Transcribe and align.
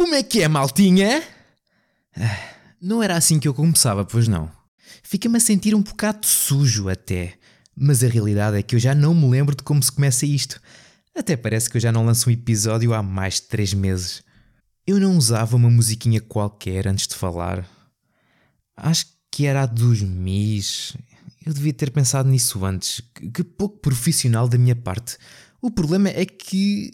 Como 0.00 0.14
é 0.14 0.22
que 0.22 0.40
é, 0.40 0.48
maltinha? 0.48 1.22
Ah, 2.16 2.38
não 2.80 3.02
era 3.02 3.18
assim 3.18 3.38
que 3.38 3.46
eu 3.46 3.52
começava, 3.52 4.02
pois 4.02 4.26
não. 4.26 4.50
Fica-me 5.02 5.36
a 5.36 5.40
sentir 5.40 5.74
um 5.74 5.82
bocado 5.82 6.24
sujo 6.24 6.88
até. 6.88 7.34
Mas 7.76 8.02
a 8.02 8.08
realidade 8.08 8.56
é 8.56 8.62
que 8.62 8.74
eu 8.74 8.78
já 8.80 8.94
não 8.94 9.14
me 9.14 9.28
lembro 9.28 9.54
de 9.54 9.62
como 9.62 9.82
se 9.82 9.92
começa 9.92 10.24
isto. 10.24 10.58
Até 11.14 11.36
parece 11.36 11.68
que 11.68 11.76
eu 11.76 11.80
já 11.82 11.92
não 11.92 12.06
lanço 12.06 12.30
um 12.30 12.32
episódio 12.32 12.94
há 12.94 13.02
mais 13.02 13.34
de 13.34 13.42
3 13.42 13.74
meses. 13.74 14.22
Eu 14.86 14.98
não 14.98 15.18
usava 15.18 15.54
uma 15.54 15.68
musiquinha 15.68 16.22
qualquer 16.22 16.88
antes 16.88 17.06
de 17.06 17.14
falar. 17.14 17.68
Acho 18.74 19.04
que 19.30 19.44
era 19.44 19.64
a 19.64 19.66
dos 19.66 20.00
Mis. 20.00 20.96
Eu 21.44 21.52
devia 21.52 21.74
ter 21.74 21.90
pensado 21.90 22.26
nisso 22.26 22.64
antes. 22.64 23.02
Que 23.34 23.44
pouco 23.44 23.78
profissional 23.80 24.48
da 24.48 24.56
minha 24.56 24.74
parte. 24.74 25.18
O 25.60 25.70
problema 25.70 26.08
é 26.08 26.24
que. 26.24 26.90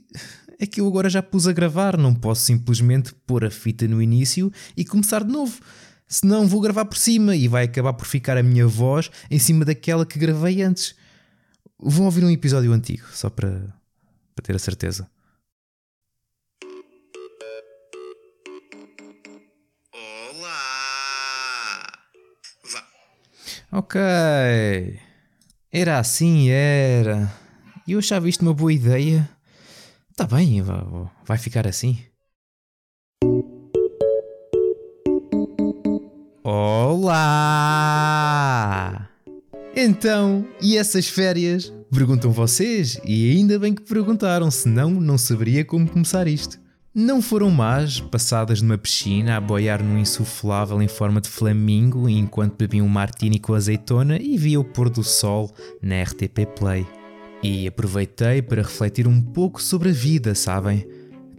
É 0.58 0.66
que 0.66 0.80
eu 0.80 0.86
agora 0.86 1.10
já 1.10 1.22
pus 1.22 1.46
a 1.46 1.52
gravar, 1.52 1.98
não 1.98 2.14
posso 2.14 2.42
simplesmente 2.42 3.14
pôr 3.26 3.44
a 3.44 3.50
fita 3.50 3.86
no 3.86 4.00
início 4.00 4.50
e 4.74 4.84
começar 4.84 5.22
de 5.22 5.30
novo. 5.30 5.60
Senão 6.08 6.46
vou 6.46 6.60
gravar 6.60 6.86
por 6.86 6.96
cima 6.96 7.36
e 7.36 7.46
vai 7.46 7.64
acabar 7.64 7.92
por 7.92 8.06
ficar 8.06 8.38
a 8.38 8.42
minha 8.42 8.66
voz 8.66 9.10
em 9.30 9.38
cima 9.38 9.64
daquela 9.64 10.06
que 10.06 10.18
gravei 10.18 10.62
antes. 10.62 10.94
Vão 11.78 12.06
ouvir 12.06 12.24
um 12.24 12.30
episódio 12.30 12.72
antigo, 12.72 13.06
só 13.12 13.28
para, 13.28 13.74
para 14.34 14.42
ter 14.42 14.56
a 14.56 14.58
certeza. 14.58 15.10
Olá! 19.92 21.92
Vá. 22.72 22.86
Ok. 23.72 24.00
Era 25.70 25.98
assim, 25.98 26.48
era. 26.48 27.30
E 27.86 27.92
eu 27.92 27.98
achava 27.98 28.26
isto 28.26 28.40
uma 28.40 28.54
boa 28.54 28.72
ideia. 28.72 29.35
Tá 30.16 30.26
bem, 30.26 30.62
va- 30.62 31.10
vai 31.26 31.36
ficar 31.36 31.66
assim. 31.66 31.98
Olá! 37.36 39.10
Então, 39.76 40.46
e 40.62 40.78
essas 40.78 41.06
férias? 41.06 41.70
Perguntam 41.90 42.32
vocês, 42.32 42.98
e 43.04 43.30
ainda 43.36 43.58
bem 43.58 43.74
que 43.74 43.82
perguntaram, 43.82 44.50
senão 44.50 44.90
não 44.90 45.18
saberia 45.18 45.66
como 45.66 45.86
começar 45.86 46.26
isto. 46.26 46.58
Não 46.94 47.20
foram 47.20 47.50
más, 47.50 48.00
passadas 48.00 48.62
numa 48.62 48.78
piscina 48.78 49.36
a 49.36 49.40
boiar 49.40 49.84
num 49.84 49.98
insuflável 49.98 50.80
em 50.80 50.88
forma 50.88 51.20
de 51.20 51.28
flamingo 51.28 52.08
enquanto 52.08 52.56
bebiam 52.56 52.86
um 52.86 52.88
martini 52.88 53.38
com 53.38 53.52
azeitona 53.52 54.16
e 54.18 54.38
via 54.38 54.58
o 54.58 54.64
pôr 54.64 54.88
do 54.88 55.04
sol 55.04 55.54
na 55.82 56.02
RTP 56.02 56.46
Play. 56.58 56.86
E 57.48 57.68
aproveitei 57.68 58.42
para 58.42 58.60
refletir 58.60 59.06
um 59.06 59.22
pouco 59.22 59.62
sobre 59.62 59.90
a 59.90 59.92
vida, 59.92 60.34
sabem? 60.34 60.84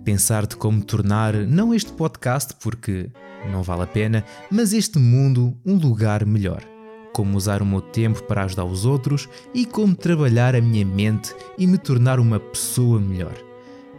Pensar 0.06 0.48
de 0.48 0.56
como 0.56 0.82
tornar 0.82 1.34
não 1.34 1.74
este 1.74 1.92
podcast, 1.92 2.54
porque 2.62 3.10
não 3.52 3.62
vale 3.62 3.82
a 3.82 3.88
pena, 3.88 4.24
mas 4.50 4.72
este 4.72 4.98
mundo 4.98 5.54
um 5.66 5.76
lugar 5.76 6.26
melhor. 6.26 6.64
Como 7.12 7.36
usar 7.36 7.62
o 7.62 7.66
meu 7.66 7.82
tempo 7.82 8.24
para 8.24 8.46
ajudar 8.46 8.64
os 8.64 8.86
outros 8.86 9.28
e 9.54 9.66
como 9.66 9.98
trabalhar 9.98 10.56
a 10.56 10.62
minha 10.62 10.86
mente 10.86 11.36
e 11.58 11.68
me 11.68 11.78
tornar 11.78 12.22
uma 12.22 12.40
pessoa 12.40 13.02
melhor. 13.02 13.36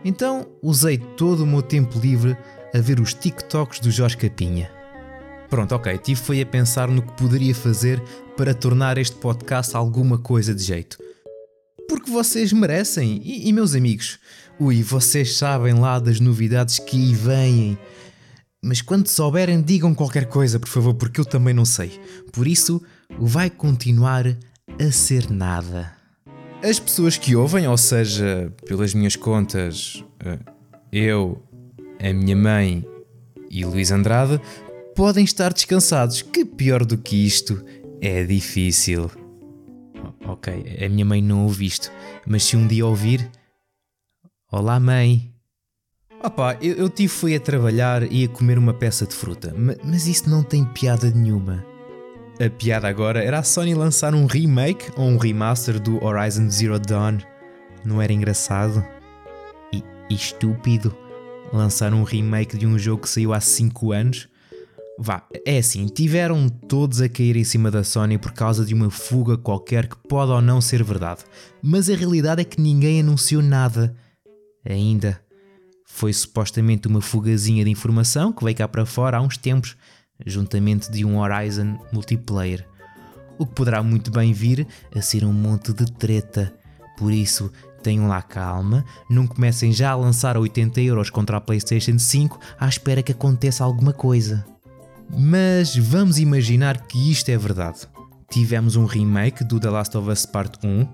Então 0.03 0.47
usei 0.62 0.97
todo 0.97 1.45
o 1.45 1.47
meu 1.47 1.61
tempo 1.61 1.98
livre 1.98 2.34
a 2.75 2.79
ver 2.79 3.01
os 3.01 3.12
TikToks 3.12 3.81
do 3.81 3.91
Jorge 3.91 4.17
Capinha. 4.17 4.70
Pronto, 5.51 5.75
ok, 5.75 5.98
tive 5.98 6.23
foi 6.23 6.41
a 6.41 6.47
pensar 6.47 6.89
no 6.89 7.03
que 7.03 7.12
poderia 7.12 7.55
fazer 7.55 8.03
para 8.34 8.55
tornar 8.55 8.97
este 8.97 9.17
podcast 9.17 9.77
alguma 9.77 10.17
coisa 10.17 10.55
de 10.55 10.62
jeito. 10.62 10.97
Porque 11.89 12.11
vocês 12.11 12.53
merecem, 12.53 13.22
e, 13.25 13.48
e 13.48 13.53
meus 13.53 13.75
amigos, 13.75 14.19
ui, 14.61 14.83
vocês 14.83 15.36
sabem 15.36 15.72
lá 15.72 15.98
das 15.98 16.20
novidades 16.20 16.78
que 16.78 16.97
aí 16.97 17.14
vêm. 17.14 17.78
Mas 18.62 18.83
quando 18.83 19.08
souberem, 19.08 19.62
digam 19.62 19.95
qualquer 19.95 20.27
coisa, 20.27 20.61
por 20.61 20.69
favor, 20.69 20.95
porque 20.95 21.19
eu 21.19 21.25
também 21.25 21.55
não 21.55 21.64
sei. 21.64 21.98
Por 22.30 22.47
isso, 22.47 22.83
vai 23.19 23.48
continuar 23.48 24.27
a 24.78 24.92
ser 24.92 25.30
nada. 25.30 25.96
As 26.62 26.79
pessoas 26.79 27.17
que 27.17 27.35
ouvem, 27.35 27.67
ou 27.67 27.79
seja, 27.79 28.52
pelas 28.67 28.92
minhas 28.92 29.17
contas, 29.17 30.05
eh, 30.24 30.39
eu, 30.92 31.41
a 32.01 32.12
minha 32.12 32.36
mãe 32.36 32.85
e 33.48 33.64
Luís 33.64 33.91
Andrade, 33.91 34.41
podem 34.95 35.24
estar 35.24 35.52
descansados, 35.52 36.20
que 36.20 36.45
pior 36.45 36.85
do 36.85 36.98
que 36.98 37.24
isto 37.24 37.64
é 38.01 38.24
difícil. 38.24 39.08
Ok, 40.28 40.77
a 40.84 40.89
minha 40.90 41.05
mãe 41.06 41.22
não 41.22 41.44
ouve 41.44 41.64
isto, 41.64 41.90
mas 42.27 42.44
se 42.44 42.55
um 42.56 42.66
dia 42.66 42.84
ouvir. 42.86 43.30
Olá, 44.52 44.78
mãe. 44.78 45.33
Opa, 46.22 46.58
eu, 46.61 46.74
eu 46.74 46.89
tive 46.90 47.08
foi 47.08 47.34
a 47.34 47.40
trabalhar 47.40 48.02
e 48.12 48.24
a 48.24 48.28
comer 48.28 48.58
uma 48.58 48.74
peça 48.74 49.06
de 49.06 49.14
fruta, 49.14 49.55
ma- 49.56 49.77
mas 49.83 50.06
isso 50.06 50.28
não 50.28 50.42
tem 50.42 50.64
piada 50.67 51.11
nenhuma. 51.11 51.64
A 52.44 52.50
piada 52.50 52.86
agora 52.88 53.24
era 53.24 53.38
a 53.38 53.42
Sony 53.42 53.74
lançar 53.74 54.14
um 54.14 54.27
remake 54.27 54.90
ou 54.96 55.06
um 55.06 55.17
remaster 55.17 55.80
do 55.80 56.05
Horizon 56.05 56.50
Zero 56.50 56.78
Dawn. 56.78 57.18
Não 57.84 58.02
era 58.02 58.12
engraçado? 58.12 58.84
E, 59.72 59.83
e 60.11 60.14
estúpido 60.14 60.94
lançar 61.52 61.94
um 61.94 62.02
remake 62.02 62.58
de 62.58 62.67
um 62.67 62.78
jogo 62.78 63.02
que 63.02 63.08
saiu 63.08 63.33
há 63.33 63.40
5 63.40 63.92
anos? 63.92 64.28
Vá, 65.01 65.23
é 65.47 65.59
assim, 65.59 65.86
tiveram 65.86 66.48
todos 66.48 67.01
a 67.01 67.09
cair 67.09 67.36
em 67.36 67.45
cima 67.45 67.70
da 67.70 67.85
Sony 67.85 68.19
por 68.19 68.33
causa 68.33 68.64
de 68.64 68.75
uma 68.75 68.91
fuga 68.91 69.39
qualquer 69.39 69.86
que 69.86 69.97
pode 69.97 70.33
ou 70.33 70.42
não 70.42 70.61
ser 70.61 70.83
verdade. 70.83 71.23
Mas 71.63 71.89
a 71.89 71.95
realidade 71.95 72.41
é 72.41 72.45
que 72.45 72.61
ninguém 72.61 72.98
anunciou 72.98 73.41
nada. 73.41 73.95
Ainda. 74.69 75.20
Foi 75.86 76.13
supostamente 76.13 76.89
uma 76.89 77.01
fugazinha 77.01 77.64
de 77.64 77.70
informação 77.70 78.33
que 78.33 78.42
veio 78.42 78.57
cá 78.57 78.67
para 78.67 78.85
fora 78.85 79.19
há 79.19 79.20
uns 79.20 79.36
tempos, 79.36 79.77
juntamente 80.27 80.91
de 80.91 81.05
um 81.05 81.20
Horizon 81.20 81.79
multiplayer. 81.92 82.67
O 83.39 83.47
que 83.47 83.55
poderá 83.55 83.85
muito 83.85 84.11
bem 84.11 84.33
vir 84.33 84.67
a 84.92 85.01
ser 85.01 85.25
um 85.25 85.33
monte 85.33 85.73
de 85.73 85.91
treta. 85.92 86.53
Por 86.97 87.13
isso, 87.13 87.53
tenham 87.85 88.09
lá 88.09 88.20
calma, 88.20 88.85
não 89.09 89.29
comecem 89.29 89.73
já 89.73 89.91
a 89.91 89.97
lançar 89.97 90.36
a 90.36 90.41
80 90.41 90.80
euros 90.80 91.09
contra 91.09 91.36
a 91.36 91.41
PlayStation 91.41 92.01
5 92.01 92.41
à 92.59 92.69
espera 92.69 93.01
que 93.01 93.13
aconteça 93.13 93.63
alguma 93.63 93.92
coisa. 93.92 94.45
Mas 95.17 95.77
vamos 95.77 96.19
imaginar 96.19 96.86
que 96.86 97.11
isto 97.11 97.29
é 97.30 97.39
verdade. 97.39 97.80
Tivemos 98.30 98.77
um 98.77 98.85
remake 98.85 99.42
do 99.45 99.58
The 99.58 99.70
Last 99.70 99.96
of 99.96 100.11
Us 100.11 100.27
Part 100.27 100.58
1. 100.64 100.86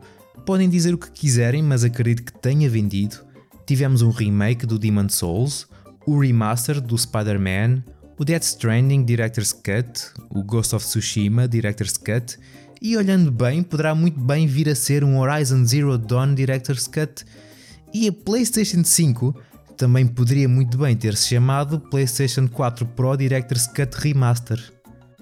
Podem 0.47 0.69
dizer 0.69 0.95
o 0.95 0.99
que 0.99 1.11
quiserem, 1.11 1.63
mas 1.63 1.85
acredito 1.85 2.25
que 2.25 2.39
tenha 2.39 2.69
vendido. 2.69 3.17
Tivemos 3.67 4.03
um 4.03 4.11
remake 4.11 4.67
do 4.67 4.79
Demon 4.79 5.09
Souls, 5.09 5.67
o 6.07 6.19
remaster 6.19 6.81
do 6.81 6.97
Spider-Man, 6.97 7.83
o 8.19 8.25
Death 8.25 8.43
Stranding 8.43 9.05
Director's 9.05 9.53
Cut, 9.53 10.13
o 10.31 10.43
Ghost 10.43 10.75
of 10.75 10.85
Tsushima 10.85 11.49
Director's 11.49 11.97
Cut, 11.97 12.39
e 12.81 12.97
olhando 12.97 13.33
bem, 13.33 13.63
poderá 13.63 13.95
muito 13.95 14.21
bem 14.21 14.47
vir 14.47 14.69
a 14.69 14.75
ser 14.75 15.03
um 15.03 15.19
Horizon 15.19 15.65
Zero 15.65 15.97
Dawn 15.97 16.35
Director's 16.35 16.87
Cut. 16.87 17.25
E 17.93 18.09
a 18.09 18.13
PlayStation 18.13 18.85
5 18.85 19.35
também 19.77 20.07
poderia 20.07 20.49
muito 20.49 20.79
bem 20.79 20.97
ter-se 20.97 21.29
chamado 21.29 21.79
PlayStation 21.79 22.49
4 22.49 22.87
Pro 22.87 23.17
Director's 23.17 23.67
Cut 23.67 23.97
Remaster. 23.99 24.61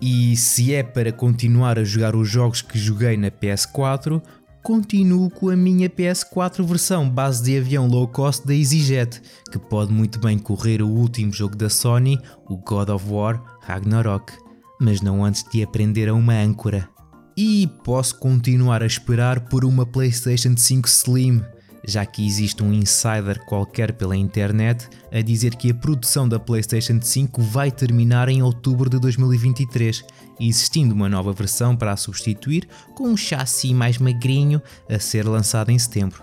E 0.00 0.36
se 0.36 0.74
é 0.74 0.82
para 0.82 1.12
continuar 1.12 1.78
a 1.78 1.84
jogar 1.84 2.16
os 2.16 2.28
jogos 2.28 2.60
que 2.60 2.78
joguei 2.78 3.16
na 3.16 3.30
PS4, 3.30 4.20
continuo 4.62 5.30
com 5.30 5.48
a 5.48 5.56
minha 5.56 5.88
PS4 5.88 6.64
versão 6.64 7.08
base 7.08 7.42
de 7.42 7.58
avião 7.58 7.86
low 7.86 8.06
cost 8.08 8.46
da 8.46 8.54
EasyJet, 8.54 9.20
que 9.50 9.58
pode 9.58 9.92
muito 9.92 10.18
bem 10.18 10.38
correr 10.38 10.82
o 10.82 10.88
último 10.88 11.32
jogo 11.32 11.56
da 11.56 11.68
Sony, 11.68 12.18
o 12.48 12.56
God 12.56 12.88
of 12.88 13.08
War 13.08 13.42
Ragnarok, 13.62 14.32
mas 14.80 15.00
não 15.00 15.24
antes 15.24 15.44
de 15.50 15.62
aprender 15.62 16.08
a 16.08 16.14
uma 16.14 16.34
âncora. 16.34 16.88
E 17.36 17.68
posso 17.84 18.18
continuar 18.18 18.82
a 18.82 18.86
esperar 18.86 19.40
por 19.48 19.64
uma 19.64 19.86
PlayStation 19.86 20.56
5 20.56 20.88
Slim, 20.88 21.42
já 21.84 22.04
que 22.06 22.26
existe 22.26 22.62
um 22.62 22.72
insider 22.72 23.44
qualquer 23.44 23.92
pela 23.92 24.16
internet 24.16 24.88
a 25.10 25.20
dizer 25.20 25.56
que 25.56 25.70
a 25.70 25.74
produção 25.74 26.28
da 26.28 26.38
PlayStation 26.38 27.00
5 27.00 27.42
vai 27.42 27.70
terminar 27.70 28.28
em 28.28 28.42
outubro 28.42 28.88
de 28.88 28.98
2023, 28.98 30.04
existindo 30.40 30.94
uma 30.94 31.08
nova 31.08 31.32
versão 31.32 31.76
para 31.76 31.92
a 31.92 31.96
substituir 31.96 32.68
com 32.94 33.08
um 33.08 33.16
chassi 33.16 33.74
mais 33.74 33.98
magrinho 33.98 34.62
a 34.88 34.98
ser 34.98 35.26
lançado 35.26 35.70
em 35.70 35.78
setembro. 35.78 36.22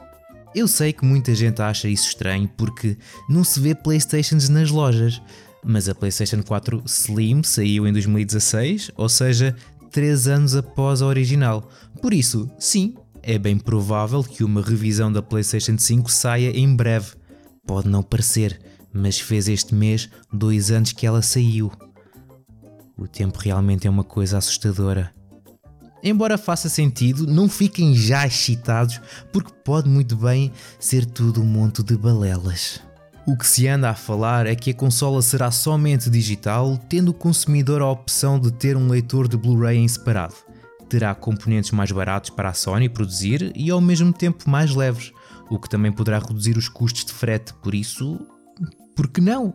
Eu 0.55 0.67
sei 0.67 0.91
que 0.91 1.05
muita 1.05 1.35
gente 1.35 1.61
acha 1.61 1.87
isso 1.87 2.07
estranho 2.07 2.49
porque 2.57 2.97
não 3.29 3.43
se 3.43 3.59
vê 3.59 3.75
PlayStations 3.75 4.49
nas 4.49 4.71
lojas, 4.71 5.21
mas 5.63 5.87
a 5.87 5.93
PlayStation 5.93 6.41
4 6.41 6.81
Slim 6.85 7.43
saiu 7.43 7.85
em 7.85 7.93
2016, 7.93 8.91
ou 8.95 9.07
seja, 9.07 9.55
3 9.91 10.27
anos 10.27 10.55
após 10.55 11.01
a 11.01 11.05
original. 11.05 11.69
Por 12.01 12.13
isso, 12.13 12.49
sim, 12.57 12.95
é 13.23 13.37
bem 13.37 13.57
provável 13.57 14.23
que 14.23 14.43
uma 14.43 14.61
revisão 14.61 15.11
da 15.11 15.21
PlayStation 15.21 15.77
5 15.77 16.11
saia 16.11 16.57
em 16.57 16.75
breve. 16.75 17.13
Pode 17.65 17.87
não 17.87 18.01
parecer, 18.01 18.59
mas 18.93 19.19
fez 19.19 19.47
este 19.47 19.75
mês 19.75 20.09
dois 20.31 20.71
anos 20.71 20.91
que 20.91 21.05
ela 21.05 21.21
saiu. 21.21 21.71
O 22.97 23.07
tempo 23.07 23.39
realmente 23.39 23.87
é 23.87 23.89
uma 23.89 24.03
coisa 24.03 24.37
assustadora. 24.37 25.13
Embora 26.01 26.37
faça 26.37 26.69
sentido, 26.69 27.27
não 27.27 27.49
fiquem 27.49 27.93
já 27.93 28.25
excitados, 28.25 29.01
porque 29.31 29.51
pode 29.63 29.89
muito 29.89 30.15
bem 30.15 30.51
ser 30.79 31.05
tudo 31.05 31.41
um 31.41 31.45
monte 31.45 31.83
de 31.83 31.97
balelas. 31.97 32.81
O 33.27 33.37
que 33.37 33.45
se 33.45 33.67
anda 33.67 33.89
a 33.89 33.95
falar 33.95 34.47
é 34.47 34.55
que 34.55 34.71
a 34.71 34.73
consola 34.73 35.21
será 35.21 35.51
somente 35.51 36.09
digital, 36.09 36.77
tendo 36.89 37.09
o 37.09 37.13
consumidor 37.13 37.81
a 37.81 37.91
opção 37.91 38.39
de 38.39 38.51
ter 38.51 38.75
um 38.75 38.87
leitor 38.87 39.27
de 39.27 39.37
Blu-ray 39.37 39.77
em 39.77 39.87
separado. 39.87 40.48
Terá 40.89 41.13
componentes 41.13 41.71
mais 41.71 41.91
baratos 41.91 42.31
para 42.31 42.49
a 42.49 42.53
Sony 42.53 42.89
produzir 42.89 43.51
e 43.55 43.69
ao 43.69 43.79
mesmo 43.79 44.11
tempo 44.11 44.49
mais 44.49 44.73
leves, 44.73 45.11
o 45.49 45.59
que 45.59 45.69
também 45.69 45.91
poderá 45.91 46.17
reduzir 46.19 46.57
os 46.57 46.67
custos 46.67 47.05
de 47.05 47.13
frete, 47.13 47.53
por 47.55 47.75
isso, 47.75 48.19
por 48.95 49.07
que 49.07 49.21
não? 49.21 49.53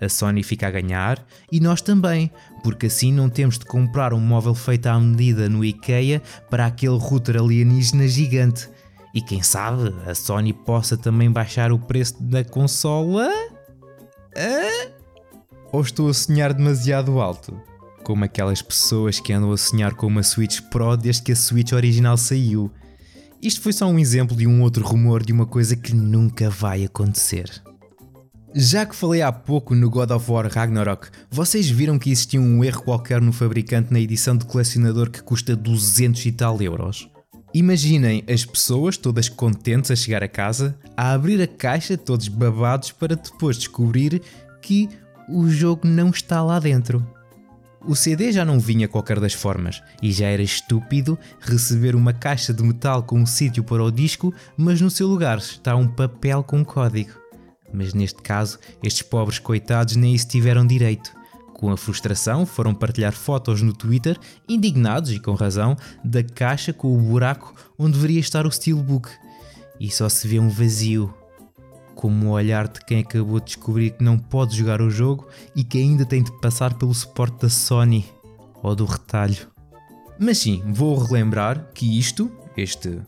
A 0.00 0.08
Sony 0.08 0.42
fica 0.42 0.68
a 0.68 0.70
ganhar 0.70 1.24
e 1.50 1.58
nós 1.58 1.80
também, 1.80 2.30
porque 2.62 2.86
assim 2.86 3.12
não 3.12 3.28
temos 3.28 3.58
de 3.58 3.64
comprar 3.64 4.12
um 4.12 4.20
móvel 4.20 4.54
feito 4.54 4.86
à 4.86 5.00
medida 5.00 5.48
no 5.48 5.64
IKEA 5.64 6.22
para 6.48 6.66
aquele 6.66 6.98
router 6.98 7.36
alienígena 7.36 8.06
gigante. 8.06 8.68
E 9.14 9.20
quem 9.20 9.42
sabe 9.42 9.92
a 10.06 10.14
Sony 10.14 10.52
possa 10.52 10.96
também 10.96 11.32
baixar 11.32 11.72
o 11.72 11.78
preço 11.78 12.22
da 12.22 12.44
consola? 12.44 13.28
Ou 15.72 15.80
estou 15.80 16.08
a 16.08 16.14
sonhar 16.14 16.52
demasiado 16.52 17.18
alto? 17.20 17.60
Como 18.08 18.24
aquelas 18.24 18.62
pessoas 18.62 19.20
que 19.20 19.34
andam 19.34 19.52
a 19.52 19.56
sonhar 19.58 19.92
com 19.92 20.06
uma 20.06 20.22
Switch 20.22 20.62
Pro 20.70 20.96
desde 20.96 21.20
que 21.20 21.32
a 21.32 21.36
Switch 21.36 21.72
original 21.72 22.16
saiu. 22.16 22.72
Isto 23.42 23.60
foi 23.60 23.70
só 23.70 23.86
um 23.86 23.98
exemplo 23.98 24.34
de 24.34 24.46
um 24.46 24.62
outro 24.62 24.82
rumor 24.82 25.22
de 25.22 25.30
uma 25.30 25.44
coisa 25.44 25.76
que 25.76 25.94
nunca 25.94 26.48
vai 26.48 26.86
acontecer. 26.86 27.62
Já 28.54 28.86
que 28.86 28.96
falei 28.96 29.20
há 29.20 29.30
pouco 29.30 29.74
no 29.74 29.90
God 29.90 30.10
of 30.10 30.30
War 30.30 30.50
Ragnarok, 30.50 31.08
vocês 31.30 31.68
viram 31.68 31.98
que 31.98 32.10
existia 32.10 32.40
um 32.40 32.64
erro 32.64 32.80
qualquer 32.80 33.20
no 33.20 33.30
fabricante 33.30 33.92
na 33.92 34.00
edição 34.00 34.34
de 34.38 34.46
colecionador 34.46 35.10
que 35.10 35.22
custa 35.22 35.54
200 35.54 36.24
e 36.24 36.32
tal 36.32 36.62
euros? 36.62 37.10
Imaginem 37.52 38.24
as 38.26 38.42
pessoas 38.42 38.96
todas 38.96 39.28
contentes 39.28 39.90
a 39.90 39.96
chegar 39.96 40.22
a 40.22 40.28
casa, 40.28 40.78
a 40.96 41.12
abrir 41.12 41.42
a 41.42 41.46
caixa 41.46 41.98
todos 41.98 42.28
babados 42.28 42.90
para 42.90 43.16
depois 43.16 43.58
descobrir 43.58 44.22
que 44.62 44.88
o 45.28 45.46
jogo 45.50 45.86
não 45.86 46.08
está 46.08 46.42
lá 46.42 46.58
dentro. 46.58 47.06
O 47.86 47.94
CD 47.94 48.32
já 48.32 48.44
não 48.44 48.58
vinha 48.58 48.88
qualquer 48.88 49.20
das 49.20 49.32
formas 49.32 49.82
e 50.02 50.12
já 50.12 50.26
era 50.26 50.42
estúpido 50.42 51.18
receber 51.40 51.94
uma 51.94 52.12
caixa 52.12 52.52
de 52.52 52.62
metal 52.62 53.02
com 53.02 53.20
um 53.20 53.26
sítio 53.26 53.62
para 53.62 53.82
o 53.82 53.90
disco, 53.90 54.34
mas 54.56 54.80
no 54.80 54.90
seu 54.90 55.06
lugar 55.06 55.38
está 55.38 55.76
um 55.76 55.86
papel 55.86 56.42
com 56.42 56.64
código. 56.64 57.12
Mas 57.72 57.94
neste 57.94 58.20
caso, 58.20 58.58
estes 58.82 59.02
pobres 59.02 59.38
coitados 59.38 59.96
nem 59.96 60.14
isso 60.14 60.28
tiveram 60.28 60.66
direito. 60.66 61.12
Com 61.54 61.70
a 61.70 61.76
frustração, 61.76 62.46
foram 62.46 62.74
partilhar 62.74 63.12
fotos 63.12 63.62
no 63.62 63.72
Twitter, 63.72 64.18
indignados 64.48 65.10
e 65.10 65.18
com 65.18 65.34
razão, 65.34 65.76
da 66.04 66.22
caixa 66.22 66.72
com 66.72 66.96
o 66.96 67.00
buraco 67.00 67.54
onde 67.78 67.94
deveria 67.94 68.20
estar 68.20 68.46
o 68.46 68.50
Steelbook. 68.50 69.08
E 69.80 69.90
só 69.90 70.08
se 70.08 70.26
vê 70.26 70.38
um 70.38 70.48
vazio. 70.48 71.12
Como 71.98 72.28
o 72.28 72.30
olhar 72.30 72.68
de 72.68 72.80
quem 72.84 73.00
acabou 73.00 73.40
de 73.40 73.46
descobrir 73.46 73.90
que 73.90 74.04
não 74.04 74.16
pode 74.16 74.56
jogar 74.56 74.80
o 74.80 74.88
jogo 74.88 75.26
e 75.56 75.64
que 75.64 75.78
ainda 75.78 76.06
tem 76.06 76.22
de 76.22 76.30
passar 76.40 76.74
pelo 76.74 76.94
suporte 76.94 77.42
da 77.42 77.48
Sony 77.48 78.06
ou 78.62 78.76
do 78.76 78.84
retalho. 78.84 79.48
Mas 80.16 80.38
sim, 80.38 80.62
vou 80.64 80.96
relembrar 80.96 81.72
que 81.74 81.98
isto, 81.98 82.30
este 82.56 83.00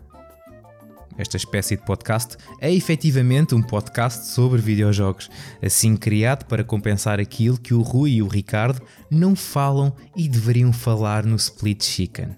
esta 1.17 1.37
espécie 1.37 1.77
de 1.77 1.85
podcast, 1.85 2.37
é 2.61 2.75
efetivamente 2.75 3.55
um 3.55 3.63
podcast 3.63 4.27
sobre 4.27 4.61
videojogos, 4.61 5.31
assim 5.63 5.95
criado 5.95 6.47
para 6.47 6.65
compensar 6.65 7.21
aquilo 7.21 7.61
que 7.61 7.75
o 7.75 7.83
Rui 7.83 8.15
e 8.15 8.23
o 8.23 8.27
Ricardo 8.27 8.83
não 9.09 9.37
falam 9.37 9.95
e 10.17 10.29
deveriam 10.29 10.73
falar 10.73 11.25
no 11.25 11.37
Split 11.37 11.85
Chicken. 11.85 12.31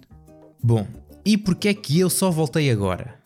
Bom, 0.62 0.86
e 1.24 1.38
porquê 1.38 1.68
é 1.68 1.74
que 1.74 1.98
eu 1.98 2.10
só 2.10 2.30
voltei 2.30 2.70
agora? 2.70 3.21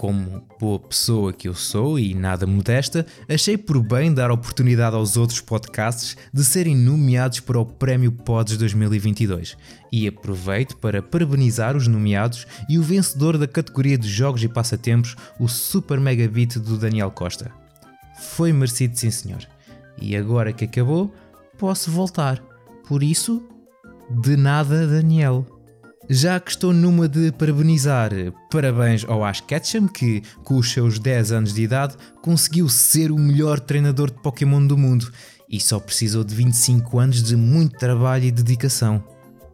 Como 0.00 0.42
boa 0.58 0.78
pessoa 0.78 1.30
que 1.30 1.46
eu 1.46 1.52
sou 1.52 1.98
e 1.98 2.14
nada 2.14 2.46
modesta, 2.46 3.04
achei 3.28 3.58
por 3.58 3.82
bem 3.82 4.14
dar 4.14 4.30
oportunidade 4.30 4.96
aos 4.96 5.14
outros 5.18 5.42
podcasts 5.42 6.16
de 6.32 6.42
serem 6.42 6.74
nomeados 6.74 7.40
para 7.40 7.60
o 7.60 7.66
Prémio 7.66 8.10
Pods 8.10 8.56
2022 8.56 9.58
e 9.92 10.08
aproveito 10.08 10.78
para 10.78 11.02
parabenizar 11.02 11.76
os 11.76 11.86
nomeados 11.86 12.46
e 12.66 12.78
o 12.78 12.82
vencedor 12.82 13.36
da 13.36 13.46
categoria 13.46 13.98
de 13.98 14.08
jogos 14.08 14.42
e 14.42 14.48
passatempos, 14.48 15.16
o 15.38 15.46
Super 15.46 16.00
Mega 16.00 16.26
Beat 16.26 16.56
do 16.56 16.78
Daniel 16.78 17.10
Costa. 17.10 17.52
Foi 18.18 18.54
merecido, 18.54 18.96
sim 18.96 19.10
senhor. 19.10 19.46
E 20.00 20.16
agora 20.16 20.50
que 20.50 20.64
acabou, 20.64 21.12
posso 21.58 21.90
voltar. 21.90 22.42
Por 22.88 23.02
isso, 23.02 23.46
de 24.22 24.34
nada, 24.34 24.86
Daniel. 24.86 25.59
Já 26.12 26.40
que 26.40 26.50
estou 26.50 26.72
numa 26.72 27.08
de 27.08 27.30
parabenizar, 27.30 28.10
parabéns 28.50 29.04
ao 29.06 29.24
Ash 29.24 29.40
Ketchum, 29.40 29.86
que, 29.86 30.24
com 30.42 30.56
os 30.56 30.72
seus 30.72 30.98
10 30.98 31.30
anos 31.30 31.54
de 31.54 31.62
idade, 31.62 31.94
conseguiu 32.20 32.68
ser 32.68 33.12
o 33.12 33.16
melhor 33.16 33.60
treinador 33.60 34.10
de 34.10 34.20
Pokémon 34.20 34.66
do 34.66 34.76
mundo 34.76 35.08
e 35.48 35.60
só 35.60 35.78
precisou 35.78 36.24
de 36.24 36.34
25 36.34 36.98
anos 36.98 37.22
de 37.22 37.36
muito 37.36 37.78
trabalho 37.78 38.24
e 38.24 38.32
dedicação. 38.32 39.04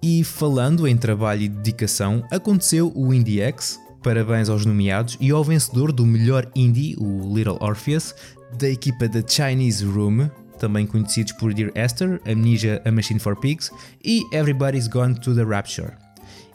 E 0.03 0.25
falando 0.25 0.89
em 0.89 0.97
trabalho 0.97 1.43
e 1.43 1.49
dedicação, 1.51 2.27
aconteceu 2.31 2.91
o 2.97 3.13
IndieX, 3.13 3.79
parabéns 4.03 4.49
aos 4.49 4.65
nomeados 4.65 5.19
e 5.21 5.31
ao 5.31 5.45
vencedor 5.45 5.93
do 5.93 6.07
melhor 6.07 6.51
indie, 6.57 6.97
o 6.99 7.37
Little 7.37 7.59
Orpheus, 7.61 8.15
da 8.59 8.71
equipa 8.71 9.07
da 9.07 9.23
Chinese 9.29 9.85
Room, 9.85 10.31
também 10.59 10.87
conhecidos 10.87 11.33
por 11.33 11.53
Dear 11.53 11.71
Esther, 11.75 12.19
Amnesia, 12.27 12.81
A 12.87 12.91
Machine 12.91 13.21
for 13.21 13.37
Pigs 13.37 13.71
e 14.03 14.25
Everybody's 14.33 14.89
Gone 14.89 15.21
to 15.21 15.35
the 15.35 15.45
Rapture. 15.45 16.06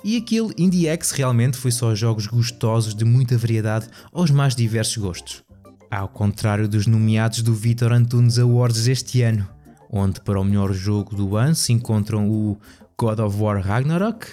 E 0.03 0.17
aquele 0.17 0.51
IndieX 0.57 1.11
realmente 1.11 1.57
foi 1.57 1.71
só 1.71 1.93
jogos 1.93 2.25
gostosos 2.25 2.95
de 2.95 3.05
muita 3.05 3.37
variedade 3.37 3.87
aos 4.11 4.31
mais 4.31 4.55
diversos 4.55 4.97
gostos. 4.97 5.43
Ao 5.91 6.07
contrário 6.07 6.67
dos 6.67 6.87
nomeados 6.87 7.43
do 7.43 7.53
Victor 7.53 7.91
Antunes 7.91 8.39
Awards 8.39 8.87
este 8.87 9.21
ano, 9.21 9.47
onde 9.91 10.19
para 10.21 10.39
o 10.39 10.43
melhor 10.43 10.73
jogo 10.73 11.15
do 11.15 11.35
ano 11.35 11.53
se 11.53 11.71
encontram 11.71 12.29
o 12.29 12.57
God 12.97 13.19
of 13.19 13.37
War 13.39 13.61
Ragnarok, 13.61 14.25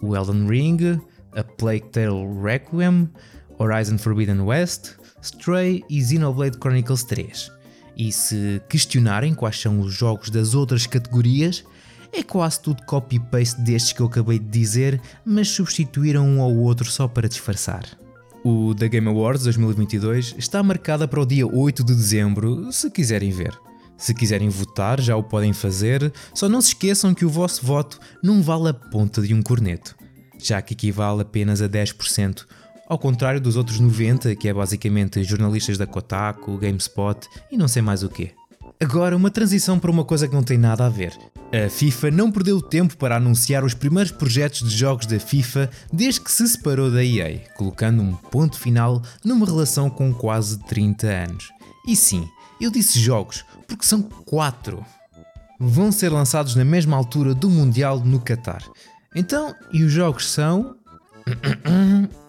o 0.00 0.14
Elden 0.14 0.46
Ring, 0.46 1.00
A 1.34 1.42
Plague 1.42 1.88
Tale 1.90 2.26
Requiem, 2.42 3.08
Horizon 3.58 3.98
Forbidden 3.98 4.40
West, 4.40 4.96
Stray 5.20 5.82
e 5.88 6.04
Xenoblade 6.04 6.58
Chronicles 6.58 7.02
3. 7.04 7.50
E 7.96 8.12
se 8.12 8.60
questionarem 8.68 9.34
quais 9.34 9.60
são 9.60 9.80
os 9.80 9.92
jogos 9.92 10.30
das 10.30 10.54
outras 10.54 10.86
categorias, 10.86 11.64
é 12.12 12.22
quase 12.22 12.60
tudo 12.60 12.84
copy-paste 12.84 13.60
destes 13.62 13.92
que 13.92 14.00
eu 14.00 14.06
acabei 14.06 14.38
de 14.38 14.46
dizer, 14.46 15.00
mas 15.24 15.48
substituíram 15.48 16.28
um 16.28 16.42
ao 16.42 16.54
outro 16.54 16.90
só 16.90 17.08
para 17.08 17.28
disfarçar. 17.28 17.84
O 18.44 18.74
The 18.74 18.88
Game 18.88 19.08
Awards 19.08 19.44
2022 19.44 20.34
está 20.36 20.62
marcada 20.62 21.06
para 21.08 21.20
o 21.20 21.26
dia 21.26 21.46
8 21.46 21.84
de 21.84 21.94
dezembro, 21.94 22.72
se 22.72 22.90
quiserem 22.90 23.30
ver. 23.30 23.56
Se 23.96 24.12
quiserem 24.12 24.48
votar, 24.48 25.00
já 25.00 25.16
o 25.16 25.22
podem 25.22 25.52
fazer, 25.52 26.12
só 26.34 26.48
não 26.48 26.60
se 26.60 26.68
esqueçam 26.68 27.14
que 27.14 27.24
o 27.24 27.30
vosso 27.30 27.64
voto 27.64 28.00
não 28.22 28.42
vale 28.42 28.68
a 28.68 28.74
ponta 28.74 29.22
de 29.22 29.32
um 29.32 29.40
corneto, 29.40 29.94
já 30.38 30.60
que 30.60 30.74
equivale 30.74 31.22
apenas 31.22 31.62
a 31.62 31.68
10%, 31.68 32.44
ao 32.88 32.98
contrário 32.98 33.40
dos 33.40 33.56
outros 33.56 33.80
90%, 33.80 34.36
que 34.36 34.48
é 34.48 34.52
basicamente 34.52 35.22
jornalistas 35.22 35.78
da 35.78 35.86
Kotaku, 35.86 36.58
GameSpot 36.58 37.28
e 37.50 37.56
não 37.56 37.68
sei 37.68 37.80
mais 37.80 38.02
o 38.02 38.08
quê. 38.08 38.32
Agora, 38.82 39.16
uma 39.16 39.30
transição 39.30 39.78
para 39.78 39.92
uma 39.92 40.04
coisa 40.04 40.26
que 40.26 40.34
não 40.34 40.42
tem 40.42 40.58
nada 40.58 40.84
a 40.84 40.88
ver. 40.88 41.16
A 41.52 41.70
FIFA 41.70 42.10
não 42.10 42.32
perdeu 42.32 42.60
tempo 42.60 42.96
para 42.96 43.16
anunciar 43.16 43.62
os 43.62 43.74
primeiros 43.74 44.10
projetos 44.10 44.68
de 44.68 44.76
jogos 44.76 45.06
da 45.06 45.20
FIFA 45.20 45.70
desde 45.92 46.20
que 46.20 46.32
se 46.32 46.48
separou 46.48 46.90
da 46.90 47.04
EA, 47.04 47.38
colocando 47.56 48.02
um 48.02 48.12
ponto 48.12 48.58
final 48.58 49.00
numa 49.24 49.46
relação 49.46 49.88
com 49.88 50.12
quase 50.12 50.58
30 50.64 51.06
anos. 51.06 51.52
E 51.86 51.94
sim, 51.94 52.28
eu 52.60 52.72
disse 52.72 52.98
jogos, 52.98 53.44
porque 53.68 53.86
são 53.86 54.02
quatro. 54.02 54.84
Vão 55.60 55.92
ser 55.92 56.08
lançados 56.08 56.56
na 56.56 56.64
mesma 56.64 56.96
altura 56.96 57.36
do 57.36 57.48
Mundial 57.48 58.00
no 58.00 58.18
Qatar. 58.18 58.64
Então, 59.14 59.54
e 59.72 59.84
os 59.84 59.92
jogos 59.92 60.28
são. 60.28 60.74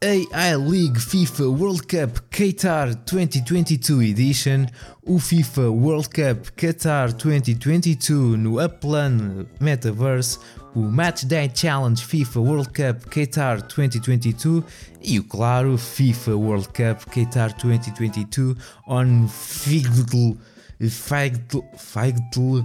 AI 0.00 0.54
League 0.54 0.96
FIFA 1.00 1.48
World 1.58 1.82
Cup 1.88 2.20
Qatar 2.30 2.94
2022 3.04 4.10
Edition, 4.10 4.66
o 5.04 5.18
FIFA 5.18 5.70
World 5.70 6.08
Cup 6.10 6.52
Qatar 6.56 7.12
2022 7.12 8.36
no 8.36 8.64
Upland 8.64 9.48
Metaverse, 9.58 10.38
o 10.72 10.82
Match 10.82 11.24
Day 11.24 11.50
Challenge 11.52 12.00
FIFA 12.00 12.38
World 12.38 12.68
Cup 12.68 13.12
Qatar 13.12 13.60
2022 13.62 14.62
e 15.02 15.18
o 15.18 15.24
claro 15.24 15.76
FIFA 15.76 16.36
World 16.36 16.68
Cup 16.68 17.04
Qatar 17.12 17.52
2022 17.60 18.56
on 18.86 19.26
Figdl 19.26 20.36
Figdl 20.78 21.58
Figdl 21.76 22.62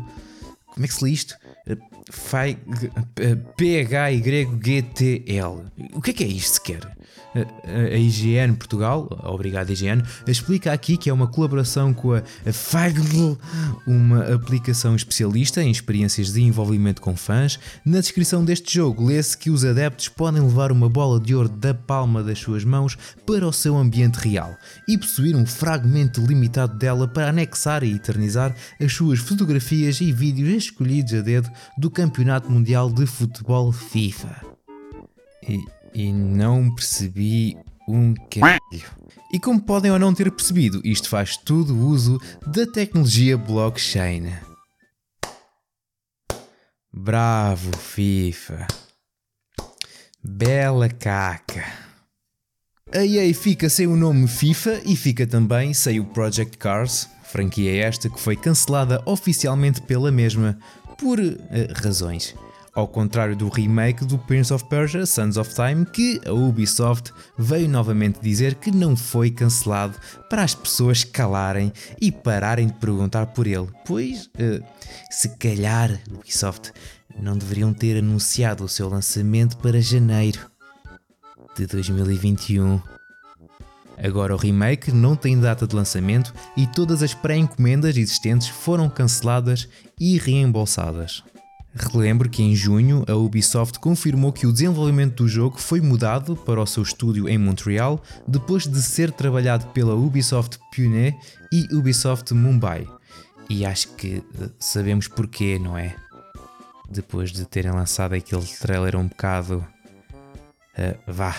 como 0.73 0.85
é 0.85 0.87
que 0.87 0.93
se 0.93 1.03
lê 1.03 1.11
isto? 1.11 1.35
PHYGTL. 3.57 3.61
O 5.93 6.01
que 6.01 6.11
é 6.11 6.13
que 6.13 6.23
é 6.23 6.27
isto 6.27 6.55
sequer? 6.55 6.81
a 7.65 7.97
IGN 7.97 8.53
Portugal, 8.55 9.07
obrigado 9.23 9.71
IGN, 9.71 10.03
explica 10.27 10.71
aqui 10.71 10.97
que 10.97 11.09
é 11.09 11.13
uma 11.13 11.27
colaboração 11.27 11.93
com 11.93 12.13
a 12.13 12.21
Fagl, 12.51 13.37
uma 13.87 14.33
aplicação 14.33 14.95
especialista 14.95 15.61
em 15.63 15.71
experiências 15.71 16.31
de 16.31 16.41
envolvimento 16.41 17.01
com 17.01 17.15
fãs. 17.15 17.59
Na 17.83 17.99
descrição 17.99 18.45
deste 18.45 18.75
jogo 18.75 19.05
lê-se 19.05 19.37
que 19.37 19.49
os 19.49 19.65
adeptos 19.65 20.09
podem 20.09 20.41
levar 20.41 20.71
uma 20.71 20.87
bola 20.87 21.19
de 21.19 21.33
ouro 21.33 21.49
da 21.49 21.73
palma 21.73 22.23
das 22.23 22.39
suas 22.39 22.63
mãos 22.63 22.97
para 23.25 23.47
o 23.47 23.53
seu 23.53 23.75
ambiente 23.75 24.15
real 24.17 24.55
e 24.87 24.97
possuir 24.97 25.35
um 25.35 25.45
fragmento 25.45 26.21
limitado 26.21 26.77
dela 26.77 27.07
para 27.07 27.29
anexar 27.29 27.83
e 27.83 27.95
eternizar 27.95 28.55
as 28.79 28.93
suas 28.93 29.19
fotografias 29.19 30.01
e 30.01 30.11
vídeos 30.11 30.49
escolhidos 30.65 31.13
a 31.13 31.21
dedo 31.21 31.49
do 31.77 31.89
Campeonato 31.89 32.51
Mundial 32.51 32.91
de 32.91 33.05
Futebol 33.05 33.71
FIFA. 33.71 34.41
E 35.47 35.59
e 35.93 36.11
não 36.11 36.73
percebi 36.73 37.57
um 37.87 38.13
caralho. 38.13 38.59
E 39.31 39.39
como 39.39 39.61
podem 39.61 39.91
ou 39.91 39.99
não 39.99 40.13
ter 40.13 40.31
percebido, 40.31 40.81
isto 40.83 41.09
faz 41.09 41.37
tudo 41.37 41.77
uso 41.77 42.19
da 42.45 42.65
tecnologia 42.65 43.37
blockchain. 43.37 44.33
Bravo, 46.91 47.75
FIFA. 47.77 48.67
Bela 50.23 50.87
caca. 50.87 51.65
A 52.93 53.03
EA 53.03 53.33
fica 53.33 53.69
sem 53.69 53.87
o 53.87 53.95
nome 53.95 54.27
FIFA 54.27 54.81
e 54.85 54.95
fica 54.95 55.25
também 55.25 55.73
sem 55.73 55.99
o 55.99 56.05
Project 56.05 56.59
Cars, 56.59 57.09
franquia 57.23 57.83
esta 57.83 58.07
que 58.07 58.19
foi 58.19 58.35
cancelada 58.35 59.01
oficialmente 59.07 59.81
pela 59.81 60.11
mesma 60.11 60.59
por 60.97 61.19
uh, 61.19 61.33
razões 61.75 62.35
ao 62.73 62.87
contrário 62.87 63.35
do 63.35 63.49
remake 63.49 64.03
do 64.03 64.17
Prince 64.17 64.51
of 64.51 64.65
Persia 64.65 65.05
Sons 65.05 65.37
of 65.37 65.53
Time, 65.53 65.85
que 65.85 66.19
a 66.25 66.31
Ubisoft 66.31 67.13
veio 67.37 67.69
novamente 67.69 68.19
dizer 68.19 68.55
que 68.55 68.71
não 68.71 68.95
foi 68.95 69.29
cancelado 69.29 69.97
para 70.29 70.43
as 70.43 70.55
pessoas 70.55 71.03
calarem 71.03 71.71
e 72.01 72.11
pararem 72.11 72.67
de 72.67 72.73
perguntar 72.73 73.27
por 73.27 73.45
ele, 73.45 73.67
pois, 73.85 74.25
uh, 74.25 74.63
se 75.11 75.29
calhar, 75.37 76.01
Ubisoft 76.11 76.71
não 77.19 77.37
deveriam 77.37 77.73
ter 77.73 77.97
anunciado 77.99 78.63
o 78.63 78.69
seu 78.69 78.89
lançamento 78.89 79.57
para 79.57 79.79
janeiro 79.79 80.39
de 81.55 81.67
2021. 81.67 82.81
Agora 83.97 84.33
o 84.33 84.37
remake 84.37 84.91
não 84.91 85.15
tem 85.15 85.39
data 85.39 85.67
de 85.67 85.75
lançamento 85.75 86.33
e 86.57 86.65
todas 86.65 87.03
as 87.03 87.13
pré-encomendas 87.13 87.95
existentes 87.95 88.47
foram 88.47 88.89
canceladas 88.89 89.67
e 89.99 90.17
reembolsadas. 90.17 91.23
Relembro 91.75 92.29
que 92.29 92.43
em 92.43 92.55
junho 92.55 93.03
a 93.07 93.15
Ubisoft 93.15 93.79
confirmou 93.79 94.31
que 94.31 94.45
o 94.45 94.53
desenvolvimento 94.53 95.23
do 95.23 95.27
jogo 95.27 95.59
foi 95.59 95.81
mudado 95.81 96.35
para 96.35 96.61
o 96.61 96.67
seu 96.67 96.83
estúdio 96.83 97.27
em 97.27 97.37
Montreal 97.37 98.01
depois 98.27 98.67
de 98.67 98.79
ser 98.81 99.11
trabalhado 99.11 99.65
pela 99.67 99.95
Ubisoft 99.95 100.59
Pune 100.75 101.17
e 101.51 101.75
Ubisoft 101.75 102.31
Mumbai. 102.33 102.87
E 103.49 103.65
acho 103.65 103.95
que 103.95 104.23
eh, 104.39 104.49
sabemos 104.59 105.07
porquê, 105.07 105.57
não 105.57 105.75
é? 105.75 105.95
Depois 106.89 107.31
de 107.31 107.43
terem 107.45 107.71
lançado 107.71 108.13
aquele 108.13 108.45
trailer 108.45 108.95
um 108.95 109.07
bocado. 109.07 109.65
Uh, 110.77 111.11
vá, 111.11 111.35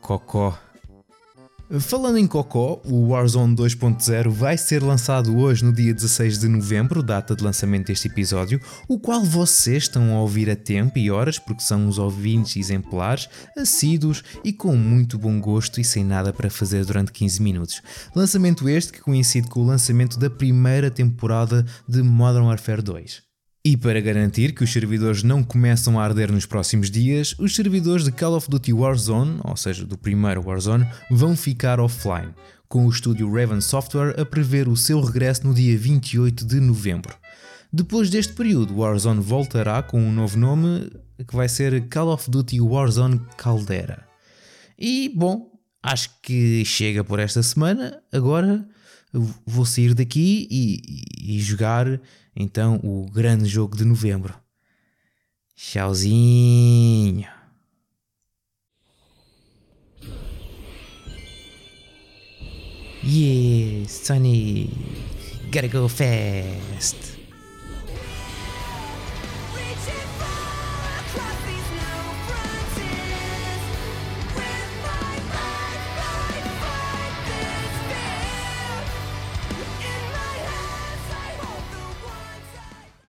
cocó 0.00 0.58
Falando 1.80 2.18
em 2.18 2.26
Cocó, 2.26 2.82
o 2.84 3.08
Warzone 3.08 3.56
2.0 3.56 4.28
vai 4.28 4.58
ser 4.58 4.82
lançado 4.82 5.36
hoje 5.38 5.64
no 5.64 5.72
dia 5.72 5.94
16 5.94 6.38
de 6.38 6.48
novembro, 6.48 7.02
data 7.02 7.34
de 7.34 7.42
lançamento 7.42 7.86
deste 7.86 8.08
episódio, 8.08 8.60
o 8.86 8.98
qual 8.98 9.24
vocês 9.24 9.84
estão 9.84 10.14
a 10.14 10.20
ouvir 10.20 10.50
a 10.50 10.56
tempo 10.56 10.98
e 10.98 11.10
horas, 11.10 11.38
porque 11.38 11.62
são 11.62 11.88
os 11.88 11.98
ouvintes 11.98 12.56
exemplares, 12.56 13.28
assíduos 13.56 14.22
e 14.44 14.52
com 14.52 14.76
muito 14.76 15.18
bom 15.18 15.40
gosto 15.40 15.80
e 15.80 15.84
sem 15.84 16.04
nada 16.04 16.32
para 16.32 16.50
fazer 16.50 16.84
durante 16.84 17.10
15 17.10 17.40
minutos. 17.40 17.82
Lançamento 18.14 18.68
este 18.68 18.92
que 18.92 19.00
coincide 19.00 19.48
com 19.48 19.60
o 19.60 19.66
lançamento 19.66 20.18
da 20.18 20.28
primeira 20.28 20.90
temporada 20.90 21.64
de 21.88 22.02
Modern 22.02 22.46
Warfare 22.46 22.82
2. 22.82 23.31
E 23.64 23.76
para 23.76 24.00
garantir 24.00 24.52
que 24.52 24.64
os 24.64 24.72
servidores 24.72 25.22
não 25.22 25.44
começam 25.44 26.00
a 26.00 26.02
arder 26.02 26.32
nos 26.32 26.44
próximos 26.44 26.90
dias, 26.90 27.32
os 27.38 27.54
servidores 27.54 28.04
de 28.04 28.10
Call 28.10 28.34
of 28.34 28.50
Duty 28.50 28.72
Warzone, 28.72 29.38
ou 29.44 29.56
seja, 29.56 29.86
do 29.86 29.96
primeiro 29.96 30.42
Warzone, 30.44 30.84
vão 31.08 31.36
ficar 31.36 31.78
offline, 31.78 32.34
com 32.68 32.84
o 32.84 32.90
estúdio 32.90 33.32
Raven 33.32 33.60
Software 33.60 34.20
a 34.20 34.26
prever 34.26 34.66
o 34.66 34.76
seu 34.76 35.00
regresso 35.00 35.46
no 35.46 35.54
dia 35.54 35.78
28 35.78 36.44
de 36.44 36.58
novembro. 36.58 37.14
Depois 37.72 38.10
deste 38.10 38.32
período, 38.32 38.76
Warzone 38.76 39.20
voltará 39.20 39.80
com 39.80 40.02
um 40.02 40.12
novo 40.12 40.36
nome 40.36 40.90
que 41.28 41.36
vai 41.36 41.48
ser 41.48 41.88
Call 41.88 42.08
of 42.08 42.28
Duty 42.28 42.60
Warzone 42.60 43.20
Caldera. 43.36 44.08
E 44.76 45.08
bom, 45.14 45.52
acho 45.80 46.10
que 46.20 46.64
chega 46.64 47.04
por 47.04 47.20
esta 47.20 47.40
semana. 47.44 48.02
Agora 48.12 48.66
vou 49.12 49.66
sair 49.66 49.94
daqui 49.94 50.48
e, 50.50 51.34
e 51.36 51.40
jogar 51.40 52.00
então 52.34 52.80
o 52.82 53.06
grande 53.10 53.46
jogo 53.46 53.76
de 53.76 53.84
novembro. 53.84 54.34
Tchauzinho. 55.54 57.28
Yeah, 63.04 63.88
Sonic, 63.88 64.70
gotta 65.50 65.66
go 65.66 65.88
fast. 65.88 67.21